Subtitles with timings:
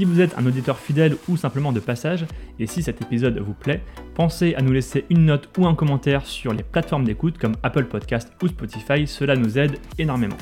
[0.00, 2.24] Si vous êtes un auditeur fidèle ou simplement de passage,
[2.58, 3.82] et si cet épisode vous plaît,
[4.14, 7.84] pensez à nous laisser une note ou un commentaire sur les plateformes d'écoute comme Apple
[7.84, 10.38] Podcast ou Spotify, cela nous aide énormément.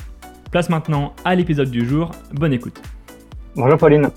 [0.49, 2.81] Place maintenant à l'épisode du jour, bonne écoute.
[3.57, 4.09] Bonjour Pauline.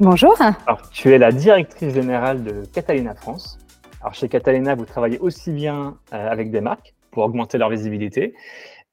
[0.00, 0.34] Bonjour.
[0.40, 3.58] Alors, tu es la directrice générale de Catalina France.
[4.00, 8.32] Alors, chez Catalina, vous travaillez aussi bien euh, avec des marques pour augmenter leur visibilité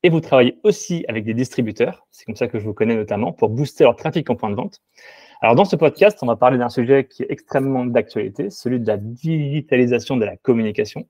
[0.04, 3.32] et vous travaillez aussi avec des distributeurs, c'est comme ça que je vous connais notamment,
[3.32, 4.82] pour booster leur trafic en point de vente.
[5.44, 8.88] Alors, dans ce podcast, on va parler d'un sujet qui est extrêmement d'actualité, celui de
[8.88, 11.06] la digitalisation de la communication.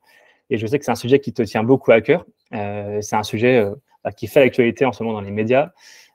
[0.50, 2.26] Et je sais que c'est un sujet qui te tient beaucoup à cœur.
[2.52, 5.70] Euh, c'est un sujet euh, bah, qui fait l'actualité en ce moment dans les médias.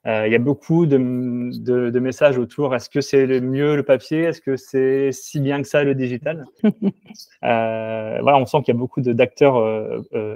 [0.04, 2.74] Euh, il y a beaucoup de, de, messages autour.
[2.74, 4.22] Est-ce que c'est le mieux le papier?
[4.22, 6.44] Est-ce que c'est si bien que ça le digital?
[7.40, 9.64] Voilà, on sent qu'il y a beaucoup d'acteurs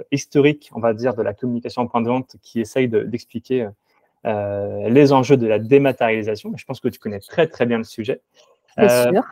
[0.09, 3.67] historiques, on va dire, de la communication en point de vente qui essayent d'expliquer
[4.25, 6.53] euh, les enjeux de la dématérialisation.
[6.55, 8.21] Je pense que tu connais très très bien le sujet.
[8.79, 9.23] Euh, sûr.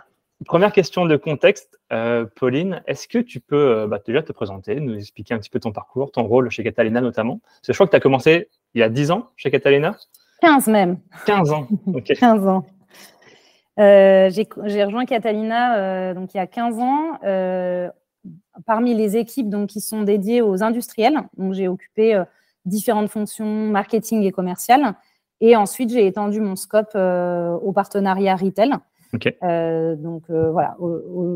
[0.45, 4.97] Première question de contexte, euh, Pauline, est-ce que tu peux bah, déjà te présenter, nous
[4.97, 7.39] expliquer un petit peu ton parcours, ton rôle chez Catalina notamment?
[7.43, 9.95] Parce que je crois que tu as commencé il y a 10 ans chez Catalina?
[10.41, 10.97] 15 même.
[11.25, 12.03] 15 ans, ok.
[12.03, 12.65] 15 ans.
[13.77, 17.19] j'ai rejoint Catalina donc il y a 15 ans
[18.65, 21.21] parmi les équipes donc, qui sont dédiées aux industriels.
[21.37, 22.23] Donc j'ai occupé
[22.65, 24.95] différentes fonctions marketing et commerciales.
[25.41, 28.71] Et ensuite, j'ai étendu mon scope euh, au partenariat retail.
[29.43, 30.77] Euh, donc euh, voilà,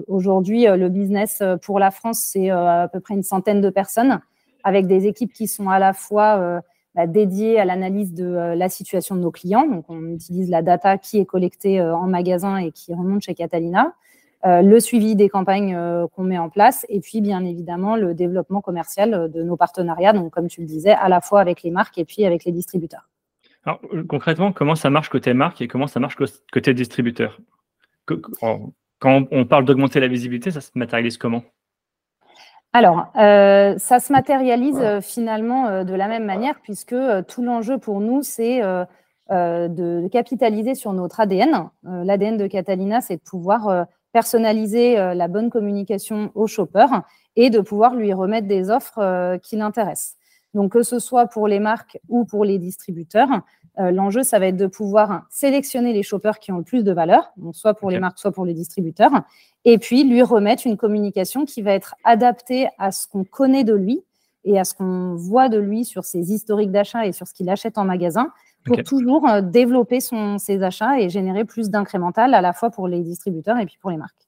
[0.08, 4.22] aujourd'hui, le business pour la France, c'est à peu près une centaine de personnes
[4.64, 6.62] avec des équipes qui sont à la fois
[6.94, 8.26] bah, dédiées à l'analyse de
[8.56, 9.68] la situation de nos clients.
[9.68, 13.94] Donc on utilise la data qui est collectée en magasin et qui remonte chez Catalina.
[14.46, 18.14] Euh, le suivi des campagnes euh, qu'on met en place et puis bien évidemment le
[18.14, 21.64] développement commercial euh, de nos partenariats, donc comme tu le disais, à la fois avec
[21.64, 23.10] les marques et puis avec les distributeurs.
[23.66, 26.16] Alors concrètement, comment ça marche côté marque et comment ça marche
[26.54, 27.40] côté distributeur?
[28.06, 31.42] Quand on parle d'augmenter la visibilité, ça se matérialise comment?
[32.74, 36.96] Alors, ça se matérialise finalement de la même manière, puisque
[37.28, 38.62] tout l'enjeu pour nous, c'est
[39.32, 41.70] de capitaliser sur notre ADN.
[41.84, 46.86] L'ADN de Catalina, c'est de pouvoir personnaliser euh, la bonne communication au shopper
[47.36, 50.16] et de pouvoir lui remettre des offres euh, qui l'intéressent.
[50.54, 53.28] Donc, que ce soit pour les marques ou pour les distributeurs,
[53.78, 56.94] euh, l'enjeu, ça va être de pouvoir sélectionner les shoppers qui ont le plus de
[56.94, 59.12] valeur, donc soit pour les marques, soit pour les distributeurs,
[59.66, 63.74] et puis lui remettre une communication qui va être adaptée à ce qu'on connaît de
[63.74, 64.02] lui
[64.46, 67.50] et à ce qu'on voit de lui sur ses historiques d'achat et sur ce qu'il
[67.50, 68.32] achète en magasin,
[68.66, 72.88] pour toujours euh, développer son, ses achats et générer plus d'incrémental à la fois pour
[72.88, 74.28] les distributeurs et puis pour les marques.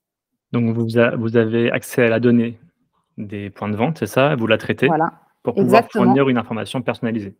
[0.54, 0.88] Donc, vous,
[1.18, 2.58] vous avez accès à la donnée
[3.18, 4.36] des points de vente, c'est ça?
[4.36, 5.12] Vous la traitez voilà.
[5.44, 7.36] pour pouvoir fournir une information personnalisée.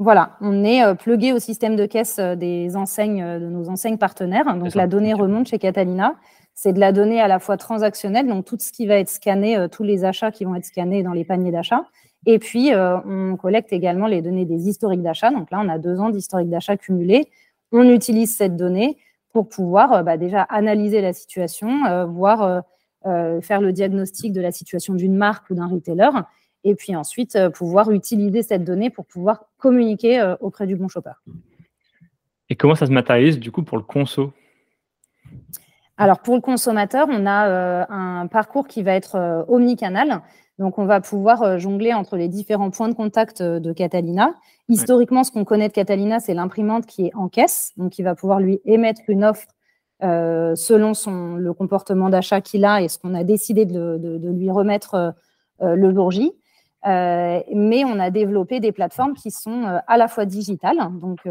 [0.00, 3.98] Voilà, on est euh, plugué au système de caisse euh, des enseignes, de nos enseignes
[3.98, 4.56] partenaires.
[4.56, 6.16] Donc, la donnée remonte chez Catalina.
[6.54, 9.68] C'est de la donnée à la fois transactionnelle, donc tout ce qui va être scanné,
[9.70, 11.84] tous les achats qui vont être scannés dans les paniers d'achat,
[12.30, 15.30] et puis, euh, on collecte également les données des historiques d'achat.
[15.30, 17.30] Donc là, on a deux ans d'historique d'achat cumulé.
[17.72, 18.98] On utilise cette donnée
[19.32, 22.64] pour pouvoir euh, bah, déjà analyser la situation, euh, voir
[23.40, 26.10] faire le diagnostic de la situation d'une marque ou d'un retailer,
[26.64, 31.12] et puis ensuite pouvoir utiliser cette donnée pour pouvoir communiquer auprès du bon shopper.
[32.50, 34.34] Et comment ça se matérialise du coup pour le conso?
[35.96, 40.20] Alors pour le consommateur, on a un parcours qui va être omnicanal.
[40.58, 44.34] Donc, on va pouvoir euh, jongler entre les différents points de contact euh, de Catalina.
[44.68, 48.14] Historiquement, ce qu'on connaît de Catalina, c'est l'imprimante qui est en caisse, donc il va
[48.14, 49.46] pouvoir lui émettre une offre
[50.02, 50.92] euh, selon
[51.36, 55.14] le comportement d'achat qu'il a et ce qu'on a décidé de, lui remettre
[55.60, 56.12] le jour
[56.84, 61.26] mais on a développé des plateformes qui sont à la fois digitales, donc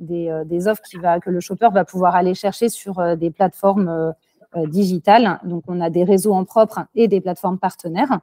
[0.00, 4.14] des, offres qui que le shopper va pouvoir aller chercher sur des plateformes
[4.66, 5.40] digitales.
[5.44, 8.20] Donc, on a des réseaux en propre et des plateformes partenaires.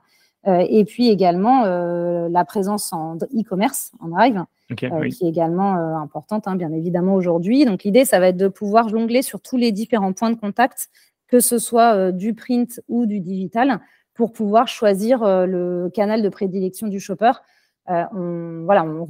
[0.48, 5.74] Euh, et puis également euh, la présence en e-commerce, en drive, euh, qui est également
[5.98, 7.66] importante, hein, bien évidemment, aujourd'hui.
[7.66, 10.90] Donc l'idée, ça va être de pouvoir jongler sur tous les différents points de contact,
[11.28, 13.80] que ce soit du print ou du digital,
[14.13, 17.31] pour pouvoir choisir le canal de prédilection du shopper.
[17.88, 19.07] on, voilà, on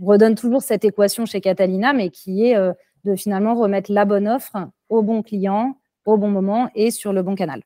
[0.00, 2.56] redonne toujours cette équation chez Catalina, mais qui est
[3.04, 4.56] de finalement remettre la bonne offre
[4.88, 7.62] au bon client, au bon moment et sur le bon canal.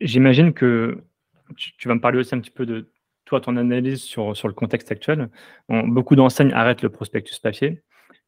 [0.00, 1.04] J'imagine que
[1.56, 2.90] tu, vas me parler aussi un petit peu de
[3.24, 5.28] toi, ton analyse sur, sur le contexte actuel.
[5.68, 7.82] beaucoup d'enseignes arrêtent le prospectus papier.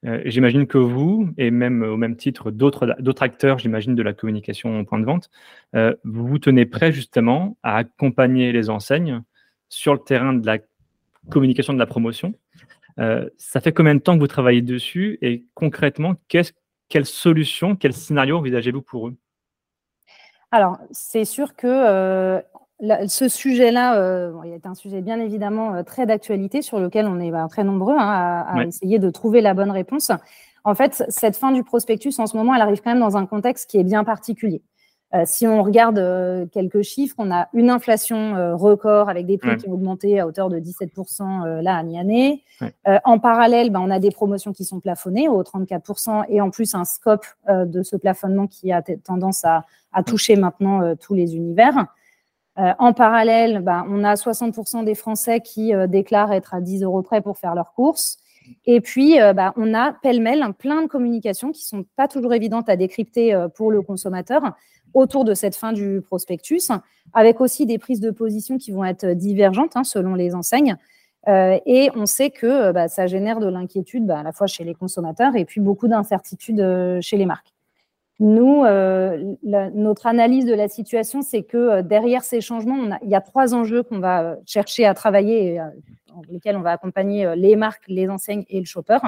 [0.05, 4.79] Euh, j'imagine que vous, et même au même titre d'autres acteurs, j'imagine, de la communication
[4.79, 5.31] au point de vente,
[5.75, 9.23] euh, vous tenez prêt justement à accompagner les enseignes
[9.69, 10.59] sur le terrain de la
[11.31, 12.35] communication de la promotion.
[12.99, 17.93] Euh, ça fait combien de temps que vous travaillez dessus et concrètement, quelle solution, quel
[17.93, 19.17] scénario envisagez-vous pour eux?
[20.53, 22.41] Alors, c'est sûr que
[22.81, 27.19] ce sujet-là euh, il est un sujet bien évidemment euh, très d'actualité sur lequel on
[27.21, 30.11] est bah, très nombreux hein, à, essayer de trouver la bonne réponse.
[30.65, 33.25] En fait, cette fin du prospectus en ce moment, elle arrive quand même dans un
[33.25, 34.63] contexte qui est bien particulier.
[35.15, 39.69] Euh, si on regarde quelques chiffres, on a une inflation record avec des prix qui
[39.69, 42.43] ont augmenté à hauteur de 17% là, année-année.
[43.05, 46.75] en parallèle, bah, on a des promotions qui sont plafonnées au 34% et en plus
[46.75, 51.87] un scope de ce plafonnement qui a tendance à, à toucher maintenant tous les univers.
[52.59, 56.83] Euh, en parallèle, bah, on a 60% des Français qui euh, déclarent être à 10
[56.85, 58.17] euros près pour faire leurs courses.
[58.65, 62.69] Et puis, euh, bah, on a pêle-mêle plein de communications qui sont pas toujours évidentes
[62.69, 64.57] à décrypter pour le consommateur
[64.95, 66.71] autour de cette fin du prospectus,
[67.13, 70.77] avec aussi des prises de position qui vont être divergentes hein, selon les enseignes.
[71.27, 75.35] et on sait que bah, ça génère de l'inquiétude à la fois chez les consommateurs
[75.37, 77.56] et puis beaucoup d'incertitudes chez les marques.
[78.19, 83.15] Nous, euh, notre analyse de la situation, c'est que euh, derrière ces changements, il y
[83.15, 85.59] a trois enjeux qu'on va euh, chercher à travailler, et,
[86.09, 88.99] dans lesquels on va accompagner les marques, les enseignes et le shopper.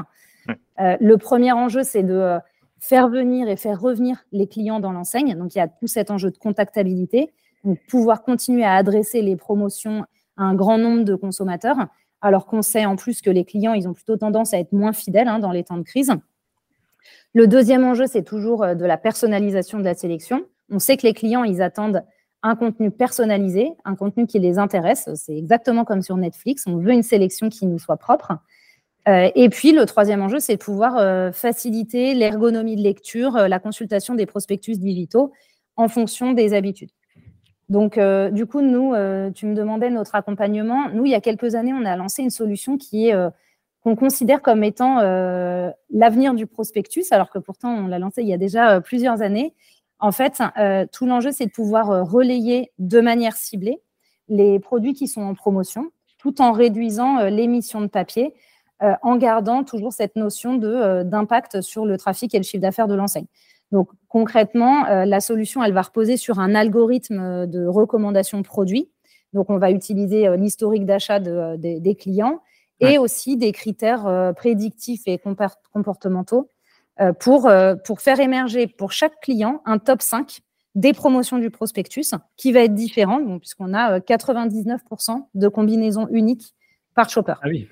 [0.79, 2.37] le premier enjeu, c'est de
[2.81, 5.35] faire venir et faire revenir les clients dans l'enseigne.
[5.35, 7.33] Donc, il y a tout cet enjeu de contactabilité,
[7.65, 10.05] donc pouvoir continuer à adresser les promotions
[10.37, 11.79] à un grand nombre de consommateurs,
[12.21, 14.93] alors qu'on sait en plus que les clients, ils ont plutôt tendance à être moins
[14.93, 16.13] fidèles hein, dans les temps de crise.
[17.35, 20.45] Le deuxième enjeu, c'est toujours euh, de la personnalisation de la sélection.
[20.71, 22.05] On sait que les clients, ils attendent
[22.43, 25.09] un contenu personnalisé, un contenu qui les intéresse.
[25.15, 26.65] C'est exactement comme sur Netflix.
[26.67, 28.33] On veut une sélection qui nous soit propre.
[29.09, 33.59] Euh, et puis, le troisième enjeu, c'est de pouvoir euh, faciliter l'ergonomie de lecture, la
[33.59, 35.33] consultation des prospectus digitaux
[35.77, 36.91] en fonction des habitudes.
[37.69, 37.99] Donc,
[38.33, 38.95] du coup, nous,
[39.35, 40.89] tu me demandais notre accompagnement.
[40.95, 43.15] Nous, il y a quelques années, on a lancé une solution qui est
[43.97, 48.33] considère comme étant euh, l'avenir du prospectus, alors que pourtant on l'a lancé il y
[48.33, 49.55] a déjà euh, plusieurs années.
[50.01, 53.81] En fait, euh, tout l'enjeu, c'est de pouvoir relayer de manière ciblée
[54.29, 58.35] les produits qui sont en promotion, tout en réduisant l'émission de papier,
[58.81, 60.55] en gardant toujours cette notion
[61.03, 63.25] d'impact sur le trafic et le chiffre d'affaires de l'enseigne.
[63.73, 68.91] Donc concrètement, la solution, elle va reposer sur un algorithme de recommandation de produits.
[69.33, 72.41] Donc on va utiliser l'historique d'achat des clients
[72.81, 75.19] et aussi des critères euh, prédictifs et
[75.73, 76.51] comportementaux
[77.01, 80.41] euh, pour, euh, pour faire émerger pour chaque client un top 5
[80.75, 86.55] des promotions du prospectus qui va être différent, puisqu'on a 99% de combinaisons uniques
[86.95, 87.35] par shopper.
[87.43, 87.69] Ah oui.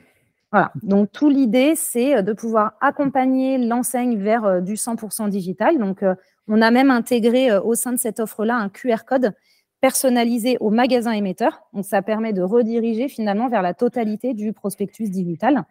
[0.50, 0.72] Voilà.
[0.82, 5.78] Donc, tout l'idée, c'est de pouvoir accompagner l'enseigne vers du 100% digital.
[5.78, 6.04] Donc,
[6.48, 9.34] on a même intégré au sein de cette offre-là un QR code
[9.80, 11.62] personnalisé au magasin émetteur.
[11.72, 15.64] Donc, ça permet de rediriger finalement vers la totalité du prospectus digital.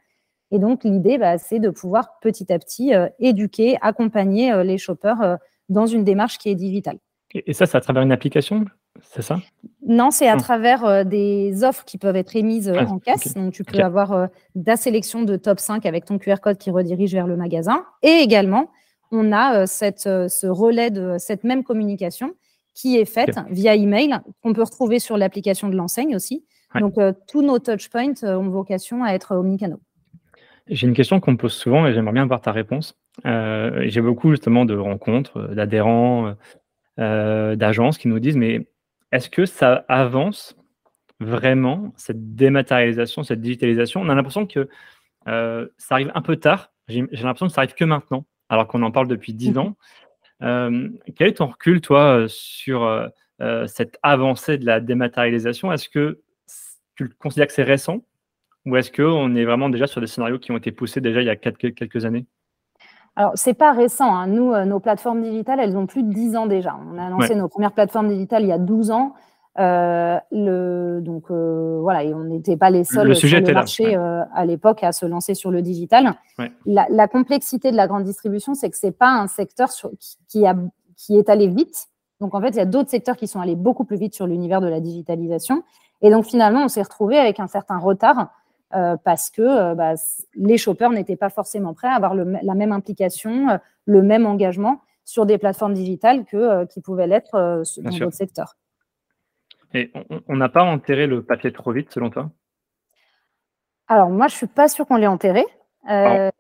[0.52, 4.78] Et donc, l'idée, bah, c'est de pouvoir petit à petit euh, éduquer, accompagner euh, les
[4.78, 5.36] shoppers euh,
[5.70, 7.00] dans une démarche qui est digitale.
[7.34, 8.66] Et ça, c'est à travers une application
[9.12, 9.40] c'est ça?
[9.86, 13.34] Non, c'est à travers des offres qui peuvent être émises ah, en caisse.
[13.34, 17.12] Donc, tu peux avoir la sélection de top 5 avec ton QR code qui redirige
[17.12, 17.84] vers le magasin.
[18.04, 18.72] Et également,
[19.12, 22.36] on a cette, ce relais de cette même communication
[22.76, 26.46] qui est faite via email, qu'on peut retrouver sur l'application de l'enseigne aussi.
[26.80, 29.80] Donc, euh, tous nos touchpoints euh, ont vocation à être omnicanaux.
[30.68, 32.98] J'ai une question qu'on me pose souvent et j'aimerais bien voir ta réponse.
[33.26, 36.36] Euh, j'ai beaucoup justement de rencontres, d'adhérents,
[36.98, 38.68] d'agences qui nous disent, mais
[39.12, 40.58] est-ce que ça avance
[41.20, 44.02] vraiment, cette dématérialisation, cette digitalisation?
[44.02, 44.68] On a l'impression que
[45.26, 46.72] ça arrive un peu tard.
[46.88, 49.58] J'ai l'impression que ça arrive que maintenant, alors qu'on en parle depuis dix mhm.
[49.60, 49.76] ans.
[50.44, 55.72] Euh, quel est ton recul, toi, euh, sur euh, cette avancée de la dématérialisation?
[55.72, 56.22] Est-ce que
[56.96, 58.02] tu considères que c'est récent?
[58.66, 61.28] Ou est-ce qu'on est vraiment déjà sur des scénarios qui ont été poussés déjà il
[61.28, 62.26] y a quelques années?
[63.16, 64.14] Alors, c'est pas récent.
[64.14, 64.28] Hein.
[64.28, 66.76] Nous, nos plateformes digitales, elles ont plus de 10 ans déjà.
[66.92, 69.14] On a lancé nos premières plateformes digitales il y a 12 ans.
[69.58, 73.96] Euh, le, donc euh, voilà, et on n'était pas les seuls le sur le marché
[73.96, 76.14] euh, à l'époque à se lancer sur le digital.
[76.66, 79.92] La, la, complexité de la grande distribution, c'est que c'est pas un secteur sur,
[80.28, 80.58] qui, a,
[80.98, 81.88] qui est allé vite.
[82.20, 84.28] Donc en fait, il y a d'autres secteurs qui sont allés beaucoup plus vite sur
[84.28, 85.64] l'univers de la digitalisation.
[86.02, 88.32] Et donc finalement, on s'est retrouvé avec un certain retard
[89.06, 89.94] parce que bah,
[90.36, 94.82] les shoppers n'étaient pas forcément prêts à avoir le, la même implication, le même engagement
[95.06, 98.58] sur des plateformes digitales que qui pouvaient l'être dans d'autres secteurs.
[99.74, 99.92] Et
[100.28, 102.30] on n'a pas enterré le papier trop vite, selon toi?
[103.88, 105.44] Alors, moi, je ne suis pas sûre qu'on l'ait enterré.
[105.90, 106.32] Euh,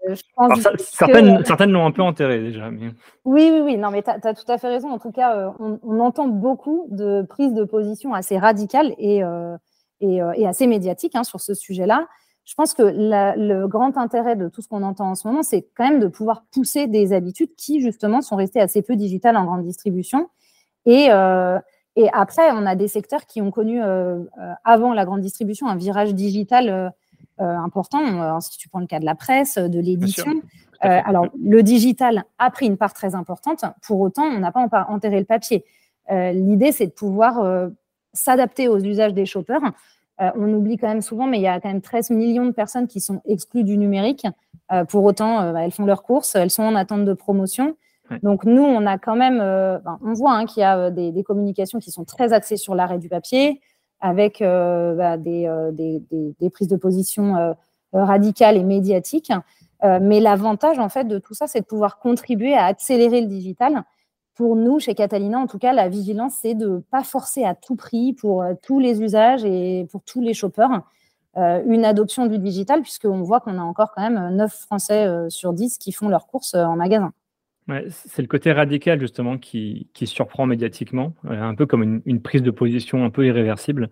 [0.79, 2.69] certaines, l'ont un peu enterré déjà.
[2.69, 3.77] Oui, oui, oui.
[3.77, 4.89] Non, mais tu as, tout à fait raison.
[4.89, 9.55] En tout cas, euh, on, entend beaucoup de prises de position assez radicales et, euh,
[10.01, 12.07] et, assez médiatiques hein, sur ce sujet-là.
[12.45, 15.67] Je pense que le grand intérêt de tout ce qu'on entend en ce moment, c'est
[15.75, 19.45] quand même de pouvoir pousser des habitudes qui, justement, sont restées assez peu digitales en
[19.45, 20.29] grande distribution.
[20.85, 21.09] Et,
[21.95, 23.81] et après, on a des secteurs qui ont connu,
[24.63, 26.93] avant la grande distribution, un virage digital
[27.41, 28.21] euh, important.
[28.21, 30.35] Euh, si tu prends le cas de la presse, de l'édition.
[30.85, 33.65] Euh, alors, le digital a pris une part très importante.
[33.85, 35.65] Pour autant, on n'a pas enterré le papier.
[36.09, 37.69] L'idée, c'est de pouvoir
[38.13, 39.59] s'adapter aux usages des shoppers.
[40.19, 42.87] on oublie quand même souvent, mais il y a quand même 13 millions de personnes
[42.87, 44.27] qui sont exclues du numérique.
[44.89, 47.75] pour autant, elles font leurs courses, elles sont en attente de promotion.
[48.21, 51.79] Donc nous, on a quand même, on voit hein, qu'il y a des, des, communications
[51.79, 53.61] qui sont très axées sur l'arrêt du papier,
[53.99, 57.53] avec euh, bah, euh, des, des, prises de position euh,
[57.93, 59.31] radicales et médiatiques.
[59.83, 63.83] mais l'avantage, en fait, de tout ça, c'est de pouvoir contribuer à accélérer le digital.
[64.33, 67.55] Pour nous, chez Catalina, en tout cas, la vigilance, c'est de ne pas forcer à
[67.55, 70.81] tout prix pour tous les usages et pour tous les shoppers
[71.37, 75.77] une adoption du digital, puisqu'on voit qu'on a encore quand même 9 Français sur 10
[75.77, 77.11] qui font leurs courses en magasin
[77.89, 82.51] c'est le côté radical justement qui, surprend médiatiquement, euh, un peu comme une, prise de
[82.51, 83.89] position un peu irréversible.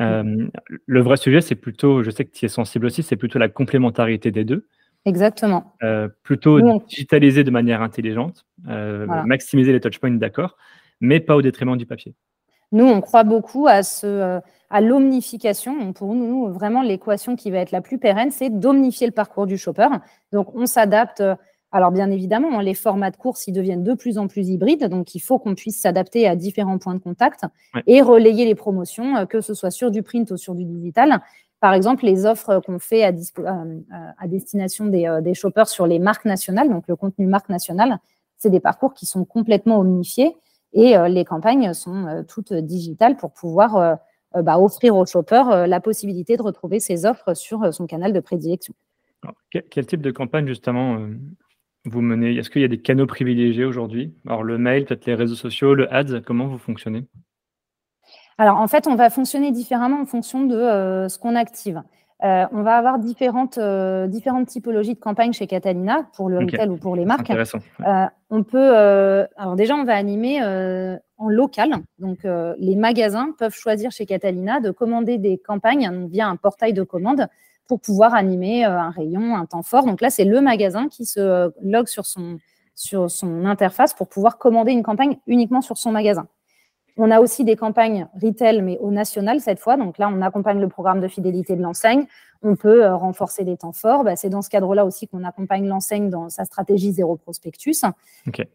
[0.00, 0.48] Euh,
[0.86, 3.48] le vrai sujet, c'est plutôt, je sais que tu es sensible aussi, c'est plutôt la
[3.48, 4.66] complémentarité des deux.
[5.04, 5.74] Exactement.
[5.82, 10.56] Euh, plutôt digitaliser de manière intelligente, maximiser les touchpoints, d'accord,
[11.00, 12.14] mais pas au détriment du papier.
[12.72, 14.40] Nous, on croit beaucoup à, ce,
[14.70, 15.92] à l'omnification.
[15.92, 19.56] Pour nous, vraiment, l'équation qui va être la plus pérenne, c'est d'omnifier le parcours du
[19.56, 19.86] shopper.
[20.32, 21.22] Donc, on s'adapte
[21.74, 24.84] alors bien évidemment, hein, les formats de course, ils deviennent de plus en plus hybrides,
[24.84, 27.46] donc il faut qu'on puisse s'adapter à différents points de contact
[27.88, 31.20] et relayer les promotions, euh, que ce soit sur du print ou sur du digital.
[31.58, 35.98] Par exemple, les offres qu'on fait à, euh, à destination euh, des, shoppers sur les
[35.98, 37.98] marques nationales, donc le contenu marque nationale,
[38.36, 40.36] c'est des parcours qui sont complètement omnifiés
[40.74, 43.96] et les campagnes sont toutes digitales pour pouvoir
[44.34, 48.74] bah, offrir aux shoppers la possibilité de retrouver ses offres sur son canal de prédilection.
[49.70, 50.98] quel type de campagne justement
[51.84, 54.14] vous menez Est-ce qu'il y a des canaux privilégiés aujourd'hui?
[54.26, 57.06] Alors le mail, peut-être les réseaux sociaux, le ads, comment vous fonctionnez?
[58.38, 61.82] Alors en fait, on va fonctionner différemment en fonction de euh, ce qu'on active.
[62.22, 66.68] Euh, on va avoir différentes, euh, différentes typologies de campagnes chez Catalina pour le retail
[66.68, 67.28] ou pour les marques.
[67.30, 67.58] Intéressant.
[68.30, 68.74] on peut,
[69.36, 71.74] alors déjà, on va animer en local.
[71.98, 76.82] Donc, les magasins peuvent choisir chez Catalina de commander des campagnes via un portail de
[76.82, 77.26] commande
[77.66, 79.84] pour pouvoir animer euh, un rayon, un temps fort.
[79.84, 82.38] Donc là, c'est le magasin qui se euh, log sur son,
[82.74, 86.26] sur son interface pour pouvoir commander une campagne uniquement sur son magasin.
[86.96, 89.76] On a aussi des campagnes retail, mais au national cette fois.
[89.76, 92.06] Donc là, on accompagne le programme de fidélité de l'enseigne.
[92.42, 94.04] On peut euh, renforcer les temps forts.
[94.04, 97.84] Bah, c'est dans ce cadre-là aussi qu'on accompagne l'enseigne dans sa stratégie zéro prospectus.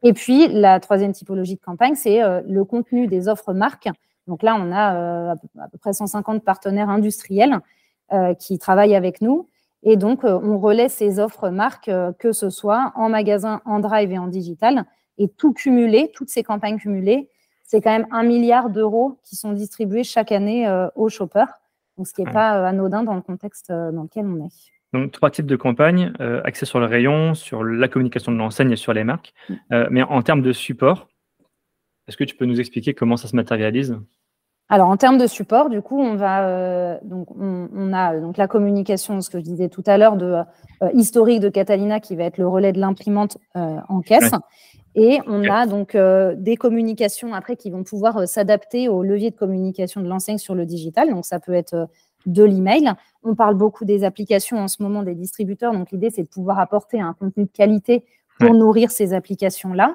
[0.04, 3.90] Et puis, la troisième typologie de campagne, c'est le contenu des offres marques.
[4.28, 7.60] Donc là, on a à peu près 150 partenaires industriels
[8.40, 9.48] qui travaillent avec nous.
[9.84, 13.80] Et donc, euh, on relaie ces offres marques, euh, que ce soit en magasin, en
[13.80, 14.86] drive et en digital.
[15.18, 17.30] Et tout cumulé, toutes ces campagnes cumulées,
[17.64, 21.50] c'est quand même un milliard d'euros qui sont distribués chaque année aux shoppers.
[21.98, 24.50] Donc, ce qui n'est pas anodin dans le contexte dans lequel on est.
[24.94, 26.14] Donc, trois types de campagnes,
[26.46, 29.34] axées sur le rayon, sur la communication de l'enseigne et sur les marques.
[29.50, 29.56] Mm.
[29.92, 31.10] mais en termes de support,
[32.08, 34.00] est-ce que tu peux nous expliquer comment ça se matérialise?
[34.72, 38.48] Alors, en termes de support, du coup, on va euh, donc on, a donc la
[38.48, 40.44] communication, ce que je disais tout à l'heure, de
[40.84, 44.32] euh, historique de Catalina qui va être le relais de l'imprimante euh, en caisse.
[44.94, 50.02] Et on a donc des communications après qui vont pouvoir s'adapter au levier de communication
[50.02, 51.10] de l'enseigne sur le digital.
[51.12, 51.88] Donc, ça peut être
[52.26, 52.92] de l'email.
[53.24, 55.74] On parle beaucoup des applications en ce moment des distributeurs.
[55.74, 58.04] Donc, l'idée, c'est de pouvoir apporter un contenu de qualité
[58.40, 59.90] pour nourrir ces applications-là.
[59.90, 59.94] Euh,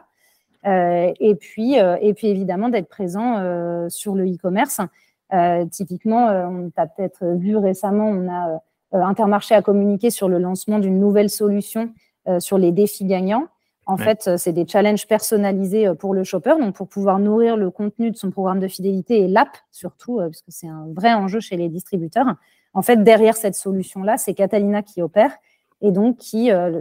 [0.65, 4.81] et, puis, euh, et puis, évidemment, d'être présent euh, sur le e-commerce.
[5.71, 8.61] typiquement, on t'a peut-être vu récemment, on a
[8.93, 11.91] Intermarché à communiquer sur le lancement d'une nouvelle solution
[12.39, 13.49] sur les défis gagnants.
[13.87, 18.13] En fait, c'est des challenges personnalisés pour le shopper, donc pour pouvoir nourrir le contenu
[18.13, 21.57] de son programme de fidélité et l'app surtout, parce que c'est un vrai enjeu chez
[21.57, 22.37] les distributeurs.
[22.73, 25.33] En fait, derrière cette solution-là, c'est Catalina qui opère
[25.85, 26.81] et donc qui, euh,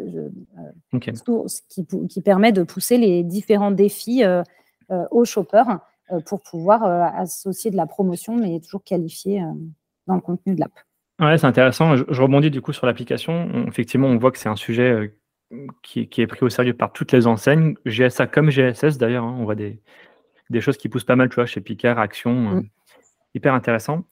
[0.94, 1.00] euh,
[2.08, 4.44] qui, permet de pousser les différents défis euh,
[5.12, 5.80] aux shoppers
[6.26, 6.84] pour pouvoir
[7.18, 9.42] associer de la promotion, mais toujours qualifié
[10.08, 10.72] dans le contenu de l'app.
[11.20, 11.96] Ouais, c'est intéressant.
[11.96, 13.66] Je, rebondis du coup sur l'application.
[13.68, 15.14] Effectivement, on voit que c'est un sujet
[15.82, 19.24] qui, est pris au sérieux par toutes les enseignes, GSA comme GSS d'ailleurs.
[19.24, 19.36] Hein.
[19.40, 19.82] on voit des,
[20.50, 22.34] des, choses qui poussent pas mal, tu vois, chez Picard, Action.
[22.34, 22.70] Mm.
[23.34, 24.04] hyper intéressant.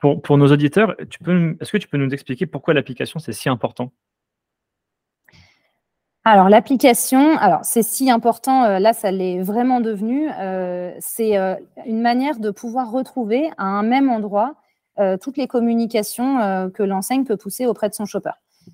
[0.00, 3.92] Pour, nos auditeurs, est-ce que tu peux nous expliquer pourquoi l'application, c'est si important?
[6.24, 10.28] Alors l'application, alors c'est si important, euh, là ça l'est vraiment devenu.
[10.38, 11.54] Euh, c'est euh,
[11.86, 14.54] une manière de pouvoir retrouver à un même endroit
[15.22, 18.32] toutes les communications que l'enseigne peut pousser auprès de son shopper.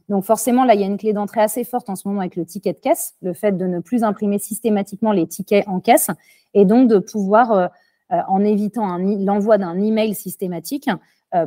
[0.08, 2.34] Donc forcément là il y a une clé d'entrée assez forte en ce moment avec
[2.34, 6.10] le ticket de caisse, le fait de ne plus imprimer systématiquement les tickets en caisse
[6.52, 7.70] et donc de pouvoir
[8.10, 10.90] en évitant l'envoi d'un email systématique,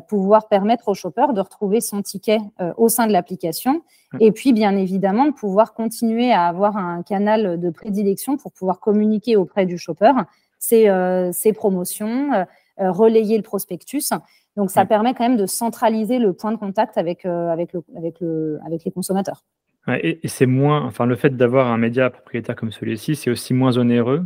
[0.08, 3.82] pouvoir permettre au shopper de retrouver son ticket euh, au sein de l'application.
[4.20, 8.80] Et puis, bien évidemment, de pouvoir continuer à avoir un canal de prédilection pour pouvoir
[8.80, 10.12] communiquer auprès du shopper
[10.58, 12.46] ses, euh, promotions,
[12.78, 14.10] relayer le prospectus.
[14.58, 18.20] Donc, ça permet quand même de centraliser le point de contact avec, avec, le, avec,
[18.20, 19.44] le, avec les consommateurs.
[19.88, 23.78] et, c'est moins, enfin, le fait d'avoir un média propriétaire comme celui-ci, c'est aussi moins
[23.78, 24.26] onéreux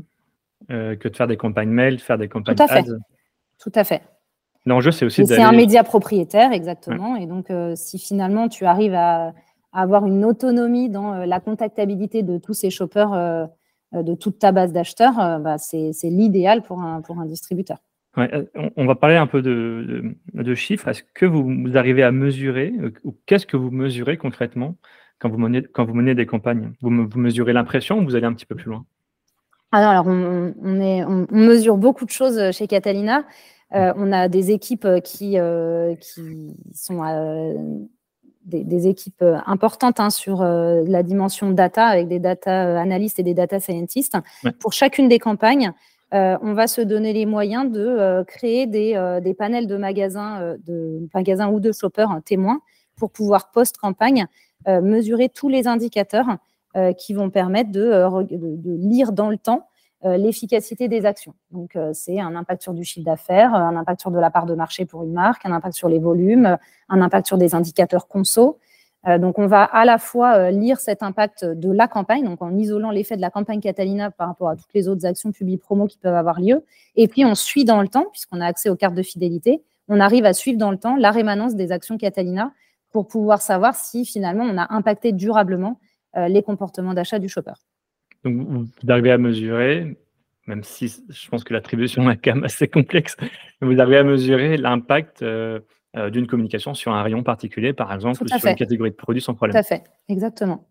[0.69, 2.85] que de faire des campagnes mail, de faire des campagnes Tout à fait.
[3.59, 4.01] Tout à fait.
[4.65, 7.15] L'enjeu, c'est aussi C'est un média propriétaire, exactement.
[7.17, 9.33] Et donc, euh, si finalement tu arrives à,
[9.73, 13.45] avoir une autonomie dans euh, la contactabilité de tous ces shoppers, euh,
[13.91, 17.77] de toute ta base d'acheteurs, bah, c'est l'idéal pour un, pour un distributeur.
[18.15, 20.87] on, va parler un peu de, de, chiffres.
[20.87, 24.75] Est-ce que vous, arrivez à mesurer, ou qu'est-ce que vous mesurez concrètement
[25.19, 26.71] quand vous menez, quand vous menez des campagnes?
[26.81, 28.83] Vous, mesurez l'impression ou vous allez un petit peu plus loin?
[29.71, 33.25] Alors, on, est, on, mesure beaucoup de choses chez Catalina.
[33.75, 37.01] Euh, on a des équipes euh, qui, euh, qui sont
[38.45, 43.59] des, équipes importantes hein, sur la dimension data, avec des data analystes et des data
[43.59, 44.17] scientists.
[44.59, 45.71] Pour chacune des campagnes,
[46.11, 51.61] on va se donner les moyens de créer des, panels de magasins, de magasins ou
[51.61, 52.59] de shoppers hein, témoins
[52.97, 54.25] pour pouvoir post-campagne
[54.67, 56.37] mesurer tous les indicateurs
[56.97, 58.09] qui vont permettre de,
[58.77, 59.69] lire dans le temps
[60.05, 61.33] l'efficacité des actions.
[61.51, 64.45] Donc, euh, c'est un impact sur du chiffre d'affaires, un impact sur de la part
[64.45, 66.57] de marché pour une marque, un impact sur les volumes,
[66.89, 68.59] un impact sur des indicateurs conso.
[69.07, 72.55] Euh, donc, on va à la fois lire cet impact de la campagne, donc en
[72.57, 75.87] isolant l'effet de la campagne Catalina par rapport à toutes les autres actions publiques promo
[75.87, 76.63] qui peuvent avoir lieu.
[76.95, 79.99] Et puis, on suit dans le temps, puisqu'on a accès aux cartes de fidélité, on
[79.99, 82.51] arrive à suivre dans le temps la rémanence des actions Catalina
[82.91, 85.79] pour pouvoir savoir si finalement on a impacté durablement
[86.15, 87.53] les comportements d'achat du shopper.
[88.23, 89.97] Donc, vous arrivez à mesurer,
[90.47, 93.15] même si je pense que l'attribution est quand même assez complexe,
[93.61, 95.59] vous arrivez à mesurer l'impact euh,
[95.95, 99.21] euh, d'une communication sur un rayon particulier, par exemple, ou sur une catégorie de produits
[99.21, 99.53] sans problème.
[99.53, 100.67] Tout à fait, exactement.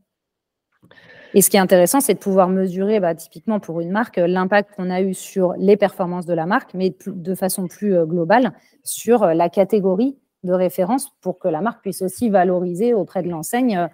[1.35, 4.75] Et ce qui est intéressant, c'est de pouvoir mesurer, bah, typiquement pour une marque, l'impact
[4.77, 8.53] qu'on a eu sur les performances de la marque, mais de façon plus euh, globale
[8.85, 13.89] sur la catégorie de référence pour que la marque puisse aussi valoriser auprès de l'enseigne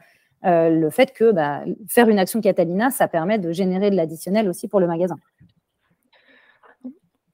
[0.45, 4.49] euh, le fait que bah, faire une action Catalina, ça permet de générer de l'additionnel
[4.49, 5.17] aussi pour le magasin.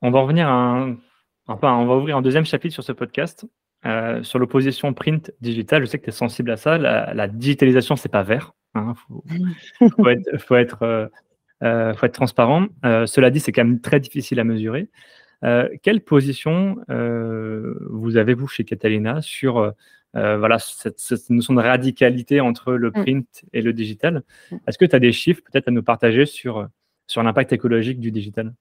[0.05, 0.99] On va revenir un,
[1.47, 3.47] enfin, on va ouvrir un deuxième chapitre sur ce podcast.
[3.87, 6.77] Euh, sur l'opposition print digital, je sais que tu es sensible à ça.
[6.77, 8.53] La, digitalisation, c'est pas vert.
[8.75, 8.95] Il hein.
[9.97, 10.83] faut, être, faut, être,
[11.63, 12.67] euh, faut, être, transparent.
[12.83, 14.91] cela dit, c'est quand même très difficile à mesurer.
[15.83, 19.57] quelle position vous avez, vous, chez Catalina, sur
[20.17, 22.93] euh, voilà, cette, notion de radicalité entre le mm.
[22.93, 24.23] print et le digital?
[24.51, 24.57] Mm.
[24.67, 26.69] Est-ce que tu as des chiffres peut-être à nous partager sur,
[27.07, 28.53] sur l'impact écologique du digital?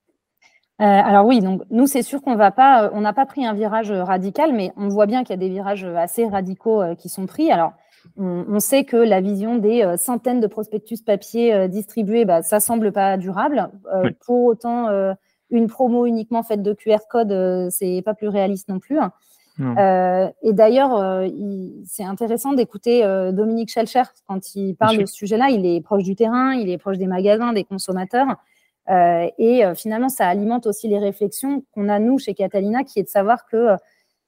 [0.82, 3.46] Euh, alors oui, donc nous c'est sûr qu'on va pas, euh, on n'a pas pris
[3.46, 7.10] un virage radical, mais on voit bien qu'il y a des virages assez radicaux qui
[7.10, 7.52] sont pris.
[7.52, 7.74] Alors
[8.18, 13.18] on, sait que la vision des centaines de prospectus papier distribués, bah, ça semble pas
[13.18, 13.70] durable.
[14.26, 14.90] Pour autant,
[15.50, 19.00] une promo uniquement faite de QR code, c'est pas plus réaliste non plus.
[19.60, 21.28] Euh, et d'ailleurs, euh,
[21.86, 25.50] c'est intéressant d'écouter euh, Dominique Schelcher quand il parle de ce sujet-là.
[25.50, 28.28] Il est proche du terrain, il est proche des magasins, des consommateurs.
[28.89, 33.08] Et finalement, ça alimente aussi les réflexions qu'on a, nous, chez Catalina, qui est de
[33.08, 33.76] savoir que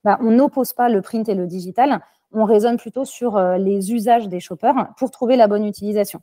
[0.04, 2.00] bah, on n'oppose pas le print et le digital,
[2.32, 6.22] on raisonne plutôt sur les usages des shoppers pour trouver la bonne utilisation.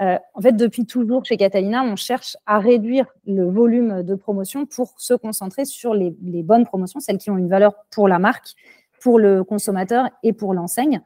[0.00, 4.64] Euh, en fait, depuis toujours chez Catalina, on cherche à réduire le volume de promotion
[4.64, 6.10] pour se concentrer sur les,
[6.42, 8.54] bonnes promotions, celles qui ont une valeur pour la marque,
[9.02, 11.02] pour le consommateur et pour l'enseigne.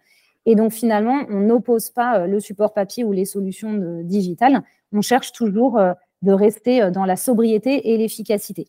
[0.47, 4.63] Et donc finalement, on n'oppose pas euh, le support papier ou les solutions digitales.
[4.93, 5.93] On cherche toujours euh,
[6.25, 8.69] de rester dans la sobriété et l'efficacité.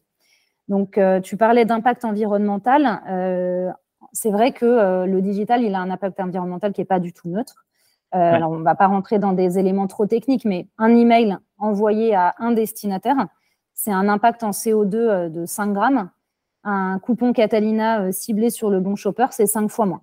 [0.68, 3.02] Donc, tu parlais d'impact environnemental.
[4.14, 7.30] c'est vrai que le digital, il a un impact environnemental qui n'est pas du tout
[7.30, 7.66] neutre.
[8.16, 11.38] Euh, alors, on ne va pas rentrer dans des éléments trop techniques, mais un email
[11.58, 13.28] envoyé à un destinataire,
[13.74, 16.10] c'est un impact en CO2 euh, de 5 grammes.
[16.64, 20.02] Un coupon Catalina euh, ciblé sur le bon shopper, c'est 5 fois moins.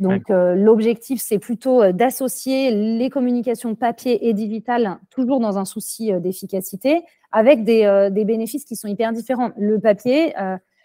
[0.00, 7.02] Donc, l'objectif, c'est plutôt d'associer les communications papier et digitales, toujours dans un souci d'efficacité,
[7.32, 9.50] avec des, des, bénéfices qui sont hyper différents.
[9.58, 10.32] Le papier,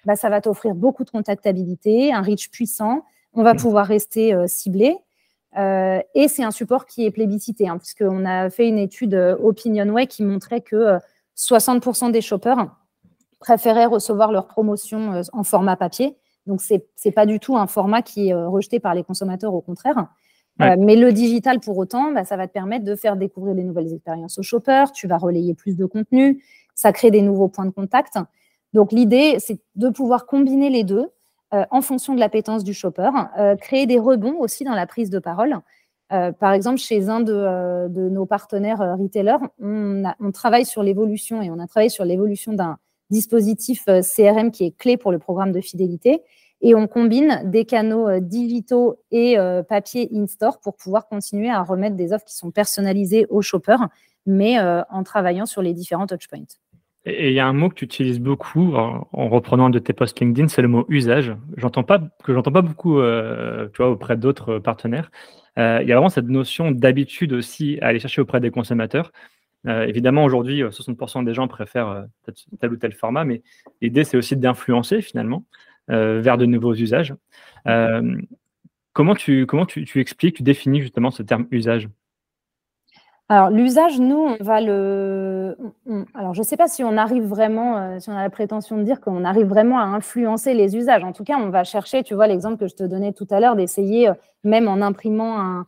[0.06, 3.06] bah, ça va t'offrir beaucoup de contactabilité, un reach puissant.
[3.34, 3.58] On va mmh.
[3.58, 4.97] pouvoir rester ciblé.
[5.58, 9.38] Euh, et c'est un support qui est plébiscité, hein, puisqu'on a fait une étude euh,
[9.38, 10.97] OpinionWay qui montrait que
[11.38, 12.75] 60% euh, des shoppers
[13.39, 16.17] préféraient recevoir leur promotion en format papier.
[16.46, 19.62] Donc, ce n'est pas du tout un format qui est rejeté par les consommateurs, au
[19.62, 20.08] contraire.
[20.60, 23.94] mais le digital, pour autant, bah, ça va te permettre de faire découvrir des nouvelles
[23.94, 26.44] expériences aux shoppers, tu vas relayer plus de contenu,
[26.76, 28.18] ça crée des nouveaux points de contact.
[28.74, 31.10] Donc, l'idée, c'est de pouvoir combiner les deux
[31.54, 35.10] euh, en fonction de l'appétence du shopper, euh, créer des rebonds aussi dans la prise
[35.10, 35.56] de parole.
[36.12, 41.50] Euh, par exemple, chez un de, nos partenaires retailers, on, on, travaille sur l'évolution et
[41.50, 42.78] on a travaillé sur l'évolution d'un
[43.10, 46.22] dispositif CRM qui est clé pour le programme de fidélité.
[46.62, 49.36] Et on combine des canaux digitaux et
[49.68, 53.89] papier in-store pour pouvoir continuer à remettre des offres qui sont personnalisées aux shoppers,
[54.26, 56.46] mais en travaillant sur les différents touchpoints.
[57.06, 60.20] Et il y a un mot que tu utilises beaucoup en, reprenant de tes posts
[60.20, 61.36] LinkedIn, c'est le mot usage.
[61.56, 65.12] J'entends pas que j'entends pas beaucoup, euh, tu vois, auprès d'autres partenaires.
[65.60, 69.12] Euh, il y a vraiment cette notion d'habitude aussi à aller chercher auprès des consommateurs.
[69.67, 72.06] Euh, évidemment, aujourd'hui, 60% des gens préfèrent
[72.60, 73.41] tel ou tel format, mais
[73.82, 75.43] l'idée, c'est aussi d'influencer finalement
[75.88, 77.13] vers de nouveaux usages.
[78.93, 81.89] comment tu, comment tu, tu expliques, tu définis justement ce terme usage?
[83.28, 85.58] Alors, l'usage, nous, on va le.
[86.13, 88.78] alors, je ne sais pas si on arrive vraiment, euh, si on a la prétention
[88.78, 91.04] de dire qu'on arrive vraiment à influencer les usages.
[91.04, 93.39] En tout cas, on va chercher, tu vois, l'exemple que je te donnais tout à
[93.39, 95.65] l'heure, d'essayer, euh, même en imprimant un,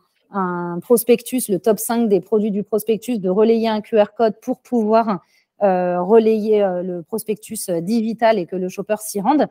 [0.81, 5.21] prospectus, le top 5 des produits du prospectus, de relayer un QR code pour pouvoir
[5.63, 9.47] euh, relayer le prospectus digital et que le shopper s'y rende.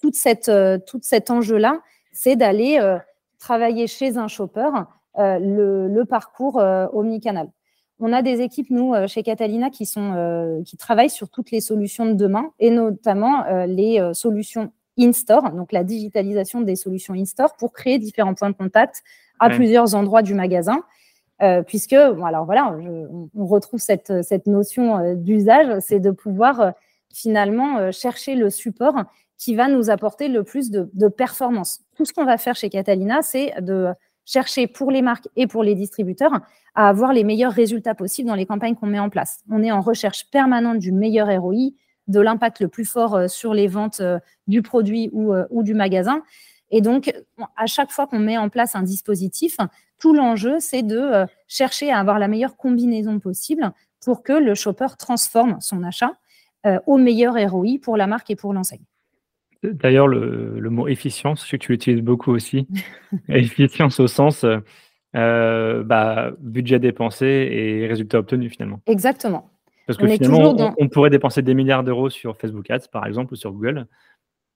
[0.00, 1.80] Tout cet enjeu-là,
[2.12, 2.98] c'est d'aller
[3.38, 4.70] travailler chez un shopper
[5.18, 7.48] euh, le, parcours euh, omnicanal.
[7.98, 12.12] On a des équipes, nous, euh, chez Catalina, qui travaillent sur toutes les solutions de
[12.12, 18.34] demain, et notamment les solutions in-store, donc la digitalisation des solutions in-store, pour créer différents
[18.34, 19.02] points de contact
[19.38, 20.82] à plusieurs endroits du magasin.
[21.66, 22.76] puisque, alors voilà,
[23.34, 26.74] on retrouve cette, cette notion d'usage, c'est de pouvoir
[27.12, 29.04] finalement chercher le support
[29.38, 31.80] qui va nous apporter le plus de, de performance.
[31.96, 33.88] Tout ce qu'on va faire chez Catalina, c'est de
[34.26, 36.40] chercher pour les marques et pour les distributeurs
[36.74, 39.40] à avoir les meilleurs résultats possibles dans les campagnes qu'on met en place.
[39.50, 41.70] On est en recherche permanente du meilleur ROI,
[42.08, 45.62] de l'impact le plus fort euh, sur les ventes euh, du produit ou, euh, ou
[45.62, 46.22] du magasin.
[46.70, 47.12] Et donc,
[47.56, 49.56] à chaque fois qu'on met en place un dispositif,
[49.98, 53.72] tout l'enjeu, c'est de chercher à avoir la meilleure combinaison possible
[54.04, 56.12] pour que le shopper transforme son achat
[56.86, 58.84] au meilleur ROI pour la marque et pour l'enseigne.
[59.64, 62.68] D'ailleurs, le, mot efficience, je sais que tu l'utilises beaucoup aussi.
[63.28, 64.46] efficience au sens
[65.16, 68.80] euh, bah, budget dépensé et résultat obtenu finalement.
[68.86, 69.50] Exactement.
[69.90, 73.36] Parce que finalement, on, pourrait dépenser des milliards d'euros sur Facebook Ads, par exemple, ou
[73.36, 73.86] sur Google.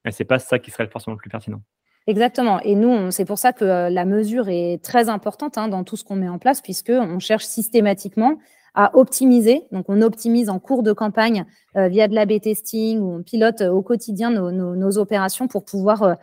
[0.04, 1.60] Mais ce n'est pas ça qui serait forcément le plus pertinent.
[2.06, 2.60] Exactement.
[2.60, 5.96] Et nous, c'est pour ça que euh, la mesure est très importante hein, dans tout
[5.96, 8.38] ce qu'on met en place, puisqu'on cherche systématiquement
[8.74, 9.64] à optimiser.
[9.72, 11.44] Donc, on optimise en cours de campagne
[11.76, 16.02] euh, via de l'A-B testing ou on pilote euh, au quotidien nos, opérations pour pouvoir
[16.02, 16.14] euh,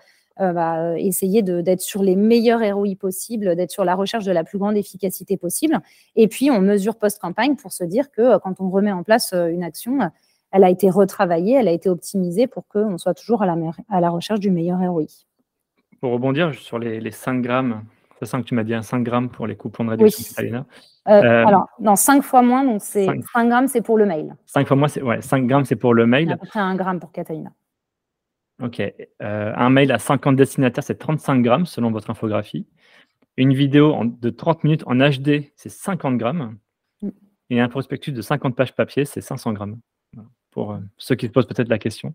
[0.42, 4.58] bah, essayer d'être sur les meilleurs ROI possibles, d'être sur la recherche de la plus
[4.58, 5.80] grande efficacité possible.
[6.16, 9.64] Et puis, on mesure post-campagne pour se dire que quand on remet en place une
[9.64, 10.00] action,
[10.52, 13.56] elle a été retravaillée, elle a été optimisée pour qu'on soit toujours à la,
[13.90, 15.06] à la recherche du meilleur ROI.
[16.00, 17.84] Pour rebondir sur les, les 5 grammes
[18.26, 20.52] c'est que tu m'as dit un 5 grammes pour les coupons de réduction oui.
[20.54, 20.64] Euh,
[21.08, 24.36] euh, alors, non, 5 fois moins, donc c'est 5, grammes, c'est pour le mail.
[24.46, 26.32] 5 fois moins, c'est ouais, 5 grammes, c'est pour le mail.
[26.32, 27.50] À peu près 1 gramme pour Catalina.
[28.62, 28.80] Ok.
[28.80, 28.94] Euh,
[29.56, 32.68] un mail à 50 destinataires, c'est 35 grammes selon votre infographie.
[33.38, 36.58] Une vidéo de 30 minutes en HD, c'est 50 grammes.
[37.02, 37.10] Mm.
[37.50, 39.80] Et un prospectus de 50 pages papier, c'est 500 grammes.
[40.52, 42.14] Pour ceux qui se posent peut-être la question.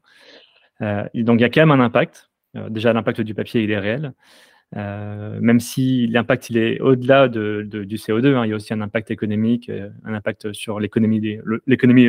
[0.81, 2.31] donc, il y a quand même un impact.
[2.69, 4.13] déjà, l'impact du papier, il est réel.
[4.75, 8.75] Euh, même si l'impact il est au-delà de, du CO2, hein, il y a aussi
[8.75, 11.39] un impact économique, euh, un impact sur l'économie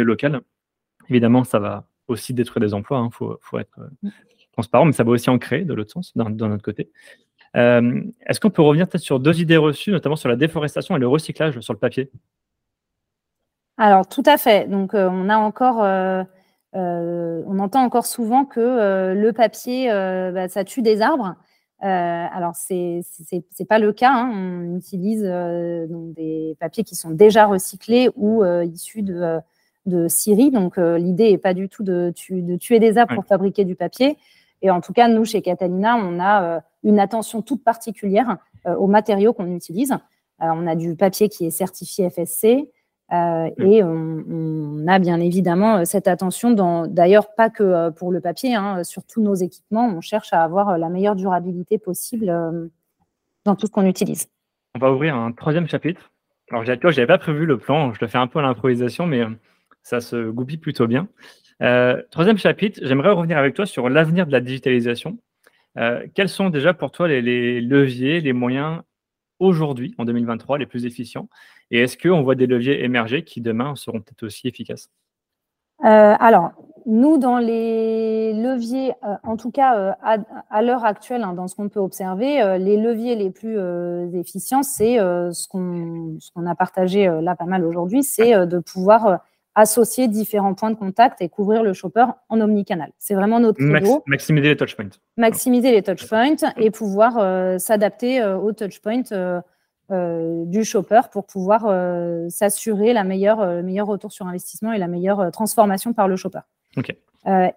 [0.04, 0.42] locale.
[1.10, 4.12] Évidemment, ça va aussi détruire des emplois, il hein, faut, faut, être euh, mm.
[4.54, 6.92] transparent, mais ça va aussi en créer de l'autre sens, d'un autre côté.
[7.54, 11.08] Est-ce qu'on peut revenir peut-être sur deux idées reçues, notamment sur la déforestation et le
[11.08, 12.12] recyclage sur le papier?
[13.78, 14.70] Alors, tout à fait.
[14.70, 15.78] Donc, on a encore.
[16.74, 21.36] on entend encore souvent que le papier, bah, ça tue des arbres.
[21.84, 22.74] Euh, alors, ce
[23.32, 24.12] n'est pas le cas.
[24.12, 24.32] Hein.
[24.34, 29.40] On utilise euh, des papiers qui sont déjà recyclés ou euh, issus de,
[29.88, 30.52] de scierie.
[30.52, 34.18] Donc, l'idée n'est pas du tout de, tuer des arbres pour fabriquer du papier.
[34.62, 39.34] Et en tout cas, nous, chez Catalina, on a une attention toute particulière aux matériaux
[39.34, 39.96] qu'on utilise.
[40.40, 42.70] on a du papier qui est certifié FSC,
[43.12, 46.52] et on, a bien évidemment cette attention,
[46.88, 50.78] d'ailleurs pas que pour le papier, hein, sur tous nos équipements, on cherche à avoir
[50.78, 52.28] la meilleure durabilité possible
[53.46, 54.28] dans tout ce qu'on utilise.
[54.76, 56.12] On va ouvrir un troisième chapitre.
[56.52, 59.24] Alors, je n'avais pas prévu le plan, je le fais un peu à l'improvisation, mais
[59.88, 61.08] ça se goupille plutôt bien.
[61.64, 65.18] Euh, troisième chapitre, j'aimerais revenir avec toi sur l'avenir de la digitalisation.
[65.78, 68.82] Euh, quels sont déjà pour toi les, leviers, les moyens
[69.40, 71.30] aujourd'hui, en 2023, les plus efficients?
[71.72, 74.90] Et est-ce qu'on voit des leviers émerger qui demain seront peut-être aussi efficaces?
[75.86, 76.52] Euh, Alors,
[76.86, 78.92] nous, dans les leviers,
[79.24, 83.30] en tout cas à, l'heure actuelle, hein, dans ce qu'on peut observer, les leviers les
[83.30, 83.58] plus
[84.16, 89.20] efficients, c'est ce qu'on a partagé là pas mal aujourd'hui, c'est de pouvoir
[89.58, 92.92] associer différents points de contact et couvrir le shopper en omnicanal.
[93.00, 94.04] C'est vraiment notre credo.
[94.06, 94.90] maximiser les touchpoints.
[95.18, 99.42] Maximiser les touchpoints et pouvoir euh, s'adapter euh, aux touchpoints euh,
[100.46, 101.62] du shopper pour pouvoir
[102.30, 106.42] s'assurer la meilleure, le meilleur retour sur investissement et la meilleure transformation par le shopper.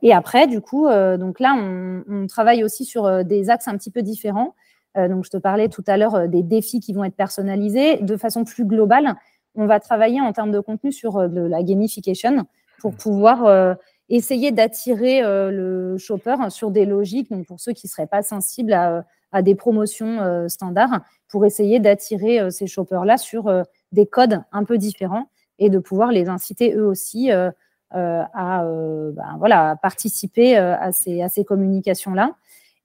[0.00, 3.90] et après, du coup, donc là, on, on, travaille aussi sur des axes un petit
[3.90, 4.54] peu différents.
[4.94, 8.44] donc, je te parlais tout à l'heure des défis qui vont être personnalisés de façon
[8.44, 9.16] plus globale
[9.54, 12.46] on va travailler en termes de contenu sur euh, de la gamification
[12.80, 12.96] pour mmh.
[12.96, 13.74] pouvoir euh,
[14.08, 18.22] essayer d'attirer euh, le shopper sur des logiques, donc pour ceux qui ne seraient pas
[18.22, 23.48] sensibles à, des promotions standards, pour essayer d'attirer ces shoppers-là sur
[23.92, 27.52] des codes un peu différents et de pouvoir les inciter eux aussi à,
[27.92, 32.34] ben voilà, participer à ces, à ces communications-là.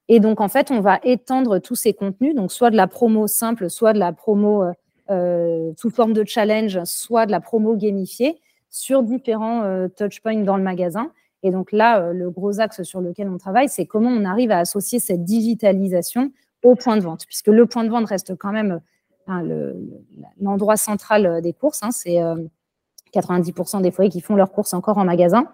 [0.07, 3.25] Et donc, en fait, on va étendre tous ces contenus, donc soit de la promo
[3.25, 4.65] simple, soit de la promo
[5.09, 8.39] sous forme de challenge, soit de la promo gamifiée
[8.75, 11.09] sur différents euh, touchpoints dans le magasin.
[11.43, 14.51] Et donc là, euh, le gros axe sur lequel on travaille, c'est comment on arrive
[14.51, 18.51] à associer cette digitalisation au point de vente, puisque le point de vente reste quand
[18.51, 18.81] même
[20.39, 21.81] l'endroit central des courses.
[21.83, 21.91] Hein.
[21.91, 22.19] c'est
[23.13, 25.45] 90% des foyers qui font leurs courses encore en magasin.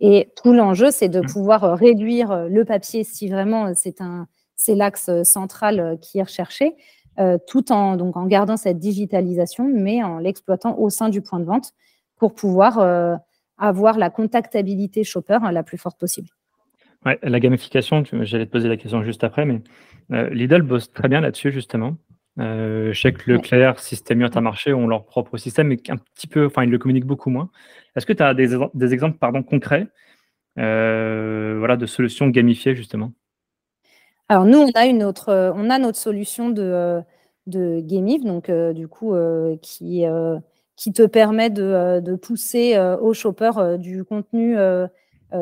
[0.00, 1.26] Et tout l'enjeu, c'est de mmh.
[1.26, 6.74] pouvoir réduire le papier si vraiment c'est l'axe central qui est recherché,
[7.18, 11.40] euh, tout en, donc, en gardant cette digitalisation, mais en l'exploitant au sein du point
[11.40, 11.72] de vente
[12.22, 13.16] pour pouvoir euh,
[13.58, 16.28] avoir la contactabilité shopper hein, la plus forte possible.
[17.04, 19.60] Ouais, la gamification, j'allais te poser la question juste après, mais
[20.12, 21.96] euh, Lidl bosse très bien là-dessus, justement.
[22.38, 26.46] Euh, je sais que Leclerc, Système Intermarché ont leur propre système, mais un petit peu,
[26.46, 27.50] enfin, ils le communiquent beaucoup moins.
[27.96, 29.88] Est-ce que tu as des, des, exemples pardon, concrets
[30.56, 33.12] voilà, de solutions gamifiées, justement?
[34.32, 37.02] Alors nous, on a une autre, euh, on a notre solution de, euh,
[37.46, 39.14] de Gamif, donc euh, du coup
[39.60, 40.06] qui,
[40.74, 44.56] qui te permet de, pousser au shopper du contenu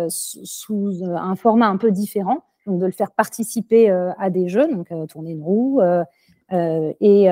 [0.09, 4.89] sous un format un peu différent, donc de le faire participer à des jeux, donc
[5.09, 5.81] tourner une roue.
[6.53, 7.27] Et,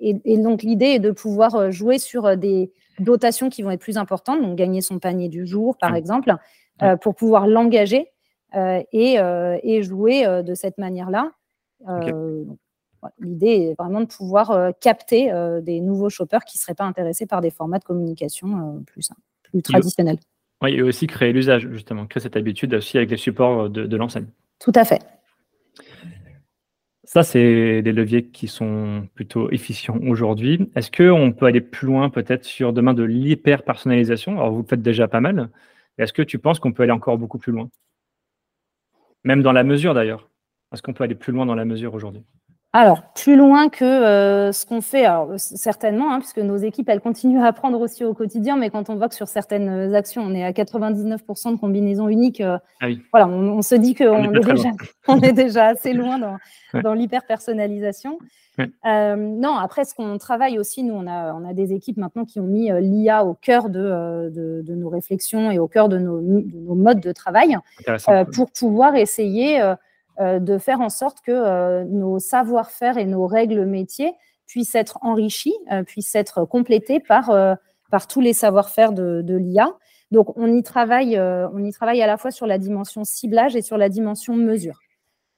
[0.00, 4.40] et, donc l'idée est de pouvoir jouer sur des dotations qui vont être plus importantes,
[4.40, 6.34] donc gagner son panier du jour par exemple,
[7.02, 8.10] pour pouvoir l'engager
[8.54, 11.32] euh, euh, et, jouer euh, de cette manière-là.
[13.20, 15.30] L'idée est vraiment de pouvoir capter
[15.62, 19.10] des nouveaux shoppers qui ne seraient pas intéressés par des formats de communication plus,
[19.44, 20.18] plus traditionnels.
[20.62, 23.96] Oui, et aussi créer l'usage, justement, créer cette habitude aussi avec les supports de, de
[23.96, 24.26] l'enseigne.
[24.58, 25.00] Tout à fait.
[27.04, 30.68] Ça, c'est des leviers qui sont plutôt efficients aujourd'hui.
[30.74, 34.32] Est-ce qu'on peut aller plus loin peut-être sur demain de l'hyper-personnalisation?
[34.32, 35.50] Alors, vous le faites déjà pas mal.
[35.98, 37.70] Est-ce que tu penses qu'on peut aller encore beaucoup plus loin?
[39.28, 40.30] Même dans la mesure d'ailleurs.
[40.72, 42.24] Est-ce qu'on peut aller plus loin dans la mesure aujourd'hui
[42.74, 47.00] alors, plus loin que euh, ce qu'on fait, alors, certainement, hein, puisque nos équipes, elles
[47.00, 50.34] continuent à apprendre aussi au quotidien, mais quand on voit que sur certaines actions, on
[50.34, 54.68] est à 99% de combinaisons uniques, euh, ah voilà, on, se dit qu'on est, déjà,
[55.08, 56.36] on est déjà assez loin dans,
[56.82, 58.18] dans l'hyper-personnalisation.
[58.84, 62.24] Euh, non, après, ce qu'on travaille aussi, nous, on a, on a des équipes maintenant
[62.24, 66.20] qui ont mis l'IA au cœur de, de, nos réflexions et au cœur de nos,
[66.20, 67.56] de nos modes de travail
[68.34, 69.74] pour pouvoir essayer euh,
[70.18, 74.12] de faire en sorte que euh, nos savoir-faire et nos règles métiers
[74.46, 77.30] puissent être enrichis, euh, puissent être complétés par,
[77.90, 79.68] par tous les savoir-faire de, l'IA.
[80.10, 83.62] Donc, on y, travaille, on y travaille à la fois sur la dimension ciblage et
[83.62, 84.80] sur la dimension mesure.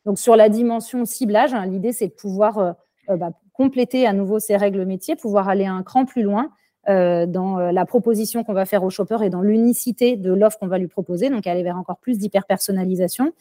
[0.07, 2.77] Donc, sur la dimension ciblage, hein, l'idée, c'est de pouvoir
[3.09, 6.51] bah, compléter à nouveau ces règles métiers, pouvoir aller un cran plus loin
[6.87, 10.79] dans la proposition qu'on va faire au shopper et dans l'unicité de l'offre qu'on va
[10.79, 13.33] lui proposer, donc aller vers encore plus d'hyper-personnalisation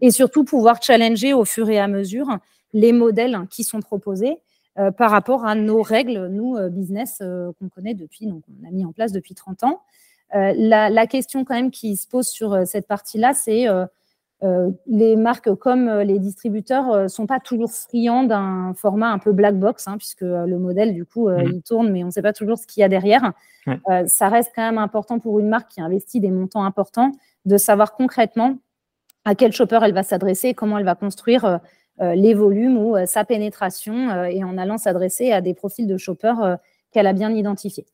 [0.00, 2.38] et surtout pouvoir challenger au fur et à mesure
[2.72, 4.38] les modèles qui sont proposés
[4.78, 8.68] euh, par rapport à nos règles, nous, euh, business, euh, qu'on connaît depuis, donc on
[8.68, 9.82] a mis en place depuis 30 ans.
[10.32, 13.64] La, question quand même qui se pose sur cette partie-là, c'est
[14.86, 19.58] les marques comme les distributeurs ne sont pas toujours friands d'un format un peu black
[19.58, 21.44] box, hein, puisque le modèle, du coup, mmh.
[21.54, 23.32] il tourne, mais on ne sait pas toujours ce qu'il y a derrière.
[24.06, 27.12] ça reste quand même important pour une marque qui investit des montants importants
[27.46, 28.58] de savoir concrètement
[29.24, 31.60] à quel shopper elle va s'adresser, comment elle va construire
[32.00, 36.58] les volumes ou sa pénétration et en allant s'adresser à des profils de shoppers
[36.92, 37.86] qu'elle a bien identifiés.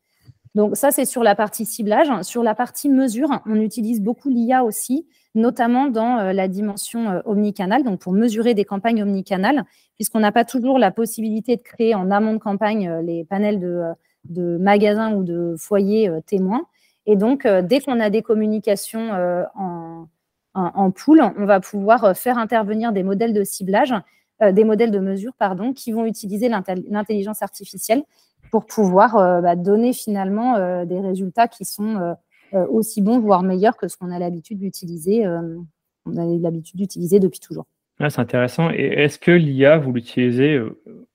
[0.54, 2.08] Donc ça, c'est sur la partie ciblage.
[2.22, 7.20] Sur la partie mesure, on utilise beaucoup l'IA aussi, notamment dans euh, la dimension euh,
[7.24, 9.64] omnicanal, donc pour mesurer des campagnes omnicanales,
[9.96, 13.58] puisqu'on n'a pas toujours la possibilité de créer en amont de campagne euh, les panels
[13.58, 16.66] de, magasins ou de foyers témoins.
[17.04, 19.10] Et donc, dès qu'on a des communications
[19.54, 20.06] en,
[20.54, 23.94] en, pool, on va pouvoir faire intervenir des modèles de ciblage,
[24.40, 28.04] des modèles de mesure, pardon, qui vont utiliser l'intelligence artificielle
[28.54, 32.16] pour pouvoir euh, bah, donner finalement euh, des résultats qui sont
[32.52, 37.18] euh, aussi bons, voire meilleurs que ce qu'on a l'habitude d'utiliser, on a l'habitude d'utiliser
[37.18, 37.66] depuis toujours.
[37.98, 38.70] c'est intéressant.
[38.70, 40.62] Et est-ce que l'IA, vous l'utilisez,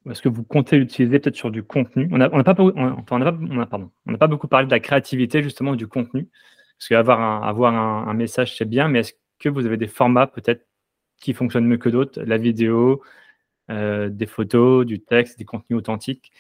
[0.09, 2.09] est-ce que vous comptez l'utiliser peut-être sur du contenu?
[2.11, 6.27] On n'a pas, pas, beaucoup parlé de la créativité justement du contenu.
[6.77, 10.27] Parce qu'avoir un, avoir un, message, c'est bien, mais est-ce que vous avez des formats
[10.27, 10.65] peut-être
[11.17, 13.01] qui fonctionnent mieux que d'autres La vidéo,
[13.69, 16.31] des photos, du texte, des contenus authentiques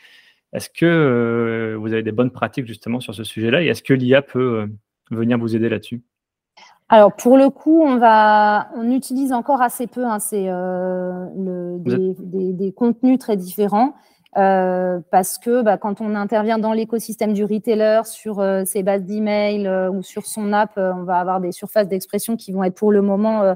[0.53, 3.93] est-ce que euh, vous avez des bonnes pratiques justement sur ce sujet-là et est-ce que
[3.93, 4.67] l'IA peut euh,
[5.11, 6.01] venir vous aider là-dessus?
[6.89, 10.05] Alors pour le coup, on va, on utilise encore assez peu.
[10.05, 11.27] Hein, c'est euh,
[11.77, 13.93] des, contenus très différents
[14.33, 20.03] parce que bah, quand on intervient dans l'écosystème du retailer sur ses bases d'email ou
[20.03, 23.55] sur son app, on va avoir des surfaces d'expression qui vont être pour le moment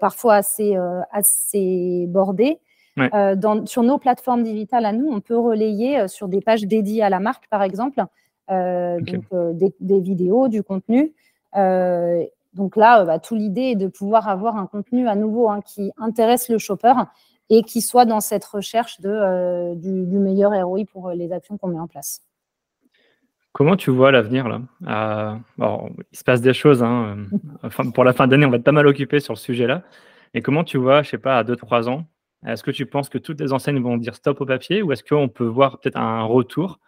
[0.00, 0.76] parfois assez
[1.12, 2.60] assez bordées.
[2.98, 7.02] Euh, sur nos plateformes digitales à nous, on peut relayer euh, sur des pages dédiées
[7.02, 8.02] à la marque, par exemple,
[8.50, 9.24] euh, donc,
[9.80, 11.12] des, vidéos, du contenu.
[11.54, 15.92] donc là, bah, tout l'idée est de pouvoir avoir un contenu à nouveau hein, qui
[15.98, 16.94] intéresse le shopper
[17.50, 21.78] et qui soit dans cette recherche de, du, meilleur ROI pour les actions qu'on met
[21.78, 22.22] en place.
[23.52, 25.38] Comment tu vois l'avenir là?
[26.12, 26.82] Il se passe des choses.
[26.82, 27.16] Hein,
[27.94, 29.82] pour la fin d'année, on va être pas mal occupé sur le sujet-là.
[30.34, 32.04] Et comment tu vois, je sais pas, à 2-3 ans,
[32.46, 35.02] est-ce que tu penses que toutes les enseignes vont dire stop au papier ou est-ce
[35.02, 36.78] qu'on peut voir peut-être un retour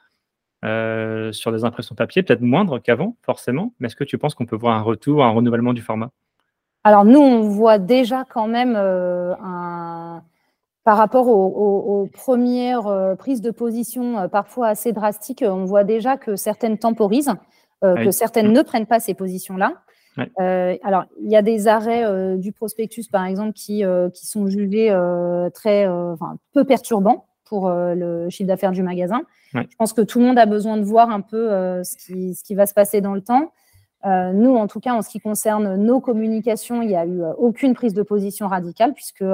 [0.64, 4.46] euh, sur des impressions papier, peut-être moindre qu'avant, forcément, mais est-ce que tu penses qu'on
[4.46, 6.10] peut voir un retour, un renouvellement du format?
[6.84, 9.77] Alors nous, on voit déjà quand même euh, un...
[10.88, 16.34] par rapport aux, premières euh, prises de position parfois assez drastiques, on voit déjà que
[16.34, 17.34] certaines temporisent,
[17.82, 19.74] que certaines ne prennent pas ces positions-là.
[20.40, 24.26] Euh, alors, il y a des arrêts euh, du prospectus, par exemple, qui, euh, qui
[24.26, 24.88] sont jugés
[25.54, 25.86] très,
[26.54, 29.22] peu perturbants pour le chiffre d'affaires du magasin.
[29.54, 31.48] Je pense que tout le monde a besoin de voir un peu
[31.82, 33.52] ce qui, ce, qui, va se passer dans le temps.
[34.04, 37.74] nous, en tout cas, en ce qui concerne nos communications, il n'y a eu aucune
[37.74, 39.24] prise de position radicale, puisque,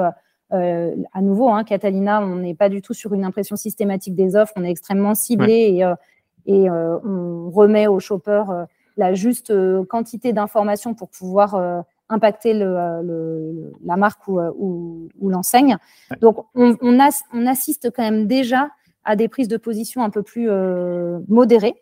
[0.51, 4.53] à nouveau, hein, Catalina, on n'est pas du tout sur une impression systématique des offres,
[4.55, 10.93] on est extrêmement ciblé et, et on remet aux shoppers la juste euh, quantité d'informations
[10.93, 15.77] pour pouvoir euh, impacter euh, la marque ou, l'enseigne.
[16.21, 18.69] Donc, on, assiste quand même déjà
[19.03, 20.49] à des prises de position un peu plus
[21.27, 21.75] modérées.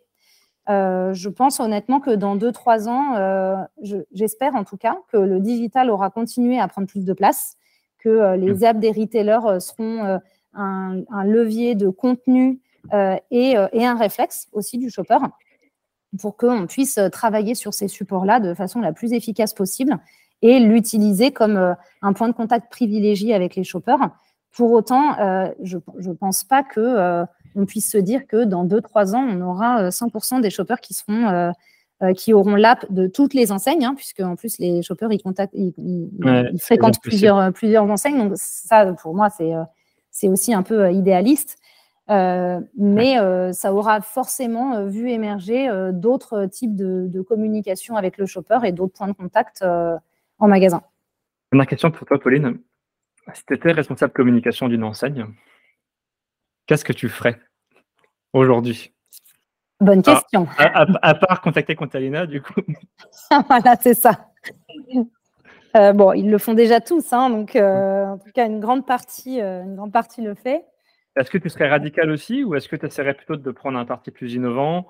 [0.66, 3.66] je pense honnêtement que dans 2-3 ans,
[4.12, 7.56] j'espère en tout cas que le digital aura continué à prendre plus de place,
[8.04, 8.64] que les mmh.
[8.64, 10.20] apps des retailers seront
[10.54, 12.60] un, levier de contenu
[13.30, 15.18] et, un réflexe aussi du shopper
[16.18, 19.98] pour qu'on puisse euh, travailler sur ces supports-là de façon la plus efficace possible
[20.42, 24.10] et l'utiliser comme euh, un point de contact privilégié avec les shoppers.
[24.52, 29.14] Pour autant, euh, je ne pense pas qu'on on puisse se dire que dans 2-3
[29.14, 31.52] ans, on aura 100% des shoppers qui seront
[32.12, 36.60] qui auront l'app de toutes les enseignes, hein, puisque en plus les shoppers ils, ils,
[36.60, 38.18] fréquentent plusieurs, plusieurs enseignes.
[38.18, 39.52] Donc ça, pour moi, c'est
[40.10, 41.58] c'est aussi un peu idéaliste.
[42.10, 48.26] Euh, mais euh, ça aura forcément euh, vu émerger d'autres types de, communication avec le
[48.26, 50.82] shopper et d'autres points de contact en magasin.
[51.52, 52.58] Dernière question pour toi, Pauline.
[53.32, 55.26] Si tu étais responsable communication d'une enseigne,
[56.66, 57.40] qu'est-ce que tu ferais
[58.32, 58.93] aujourd'hui?
[59.80, 60.46] Bonne ah, question.
[60.58, 62.60] à, part contacter Contalina, du coup.
[63.48, 64.30] voilà, c'est ça.
[65.74, 69.76] bon, ils le font déjà tous, hein, donc en tout cas, une grande partie, une
[69.76, 70.64] grande partie le fait.
[71.16, 73.84] Est-ce que tu serais radical aussi ou est-ce que tu essaierais plutôt de prendre un
[73.84, 74.88] parti plus innovant,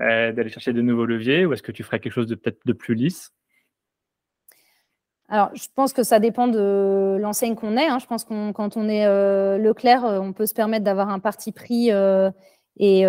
[0.00, 2.60] euh, d'aller chercher de nouveaux leviers ou est-ce que tu ferais quelque chose de peut-être
[2.64, 3.32] de plus lisse?
[5.28, 7.86] Alors, je pense que ça dépend de l'enseigne qu'on est.
[7.86, 7.98] Hein.
[7.98, 11.18] Je pense qu'on quand on est euh, Leclerc, euh, on peut se permettre d'avoir un
[11.18, 11.90] parti pris
[12.78, 13.04] et,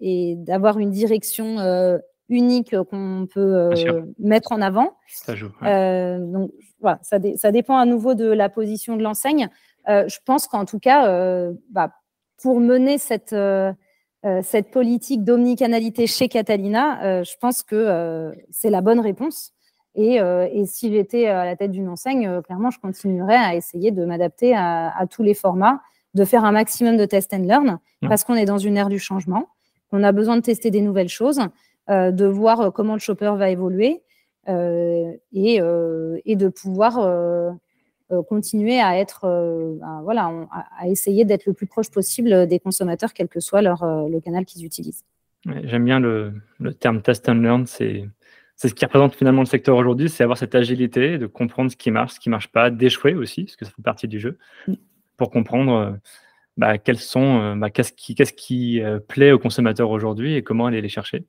[0.00, 1.56] et d'avoir une direction
[2.28, 3.70] unique qu'on peut
[4.18, 4.96] mettre en avant.
[5.08, 5.50] Ça joue.
[5.60, 9.48] donc voilà, ça, ça, dépend à nouveau de la position de l'enseigne.
[9.86, 11.92] je pense qu'en tout cas, bah,
[12.42, 13.34] pour mener cette
[14.42, 19.52] cette politique d'omnicanalité chez Catalina, je pense que c'est la bonne réponse.
[19.94, 24.04] Et, et si j'étais à la tête d'une enseigne, clairement, je continuerais à essayer de
[24.04, 25.80] m'adapter à, à, tous les formats,
[26.14, 28.98] de faire un maximum de test and learn, parce qu'on est dans une ère du
[28.98, 29.48] changement.
[29.92, 31.40] On a besoin de tester des nouvelles choses,
[31.88, 34.02] de voir comment le shopper va évoluer
[34.48, 37.56] et, et, de pouvoir
[38.28, 39.26] continuer à être,
[40.02, 40.30] voilà,
[40.78, 44.44] à, essayer d'être le plus proche possible des consommateurs, quel que soit leur, le canal
[44.44, 45.04] qu'ils utilisent.
[45.64, 48.04] J'aime bien le, le, terme test and learn, c'est
[48.62, 51.76] c'est ce qui représente finalement le secteur aujourd'hui, c'est avoir cette agilité, de comprendre ce
[51.76, 54.20] qui marche, ce qui ne marche pas, d'échouer aussi, parce que ça fait partie du
[54.20, 54.38] jeu,
[54.68, 54.74] mm.
[55.22, 55.92] Pour comprendre euh,
[56.56, 60.42] bah, quels sont, euh, bah, qu'est-ce qui, qu'est-ce qui euh, plaît aux consommateurs aujourd'hui et
[60.42, 61.26] comment aller les chercher.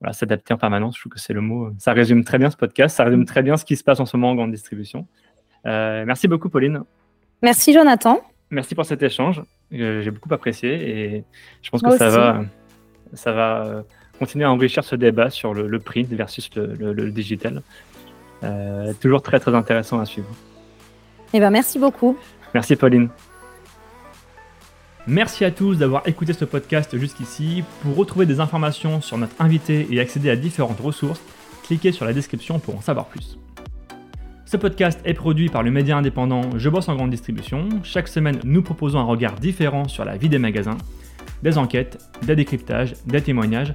[0.00, 1.70] Voilà, s'adapter en permanence, je trouve que c'est le mot.
[1.78, 4.06] Ça résume très bien ce podcast, ça résume très bien ce qui se passe en
[4.06, 5.06] ce moment en grande distribution.
[5.64, 6.82] merci beaucoup, Pauline.
[7.42, 8.20] Merci, Jonathan.
[8.50, 9.40] Merci pour cet échange.
[9.70, 11.24] J'ai beaucoup apprécié et
[11.62, 12.44] je pense que ça va,
[13.12, 13.84] ça va
[14.18, 17.62] continuer à enrichir ce débat sur le, print versus le, digital.
[18.42, 20.28] Euh, toujours très très intéressant à suivre.
[21.32, 22.18] Eh ben, merci beaucoup.
[22.54, 23.08] Merci Pauline.
[25.06, 27.64] Merci à tous d'avoir écouté ce podcast jusqu'ici.
[27.82, 31.20] Pour retrouver des informations sur notre invité et accéder à différentes ressources,
[31.64, 33.38] cliquez sur la description pour en savoir plus.
[34.44, 37.68] Ce podcast est produit par le média indépendant Je bosse en grande distribution.
[37.82, 40.78] Chaque semaine, nous proposons un regard différent sur la vie des magasins,
[41.42, 43.74] des enquêtes, des décryptages, des témoignages